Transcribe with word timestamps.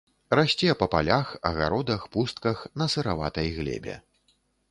Расце 0.37 0.69
па 0.79 0.87
палях, 0.93 1.33
агародах, 1.49 2.07
пустках, 2.17 2.65
на 2.83 2.87
сыраватай 2.97 3.53
глебе. 3.61 3.95